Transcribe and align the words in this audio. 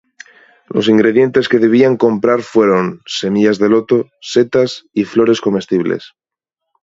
Los 0.67 0.87
ingredientes 0.89 1.47
que 1.47 1.59
debían 1.59 1.95
comprar 1.95 2.41
fueron: 2.41 3.01
semillas 3.05 3.59
de 3.59 3.69
loto, 3.69 4.09
setas 4.19 4.83
y 4.93 5.03
flores 5.05 5.41
comestibles. 5.41 6.13